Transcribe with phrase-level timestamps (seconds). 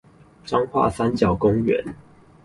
[0.43, 1.93] 彰化三角公園